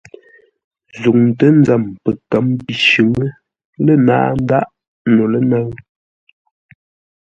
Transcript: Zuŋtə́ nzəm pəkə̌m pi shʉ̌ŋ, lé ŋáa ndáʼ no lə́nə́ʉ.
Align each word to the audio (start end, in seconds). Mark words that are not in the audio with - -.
Zuŋtə́ 1.01 1.49
nzəm 1.59 1.83
pəkə̌m 2.03 2.45
pi 2.65 2.73
shʉ̌ŋ, 2.87 3.13
lé 3.85 3.93
ŋáa 4.05 4.29
ndáʼ 4.43 4.67
no 5.13 5.23
lə́nə́ʉ. 5.31 5.73